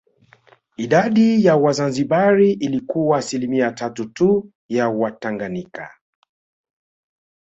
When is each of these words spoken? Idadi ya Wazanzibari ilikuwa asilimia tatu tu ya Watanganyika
Idadi 0.77 1.45
ya 1.45 1.55
Wazanzibari 1.55 2.51
ilikuwa 2.51 3.17
asilimia 3.17 3.71
tatu 3.71 4.05
tu 4.09 4.51
ya 4.69 4.89
Watanganyika 4.89 5.89